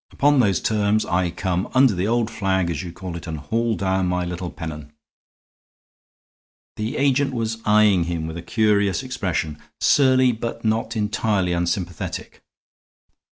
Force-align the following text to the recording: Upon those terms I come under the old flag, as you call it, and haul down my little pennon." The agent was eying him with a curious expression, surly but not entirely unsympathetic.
Upon 0.11 0.39
those 0.39 0.59
terms 0.59 1.05
I 1.05 1.29
come 1.29 1.69
under 1.75 1.93
the 1.93 2.07
old 2.07 2.31
flag, 2.31 2.71
as 2.71 2.81
you 2.81 2.91
call 2.91 3.15
it, 3.17 3.27
and 3.27 3.37
haul 3.37 3.75
down 3.75 4.07
my 4.07 4.25
little 4.25 4.49
pennon." 4.49 4.93
The 6.75 6.97
agent 6.97 7.35
was 7.35 7.59
eying 7.67 8.05
him 8.05 8.25
with 8.25 8.35
a 8.37 8.41
curious 8.41 9.03
expression, 9.03 9.59
surly 9.79 10.31
but 10.31 10.65
not 10.65 10.95
entirely 10.95 11.53
unsympathetic. 11.53 12.41